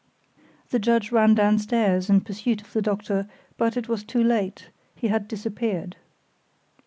[0.71, 5.09] The judge ran downstairs in pursuit of the doctor, but it was too late; he
[5.09, 5.95] had disappeared.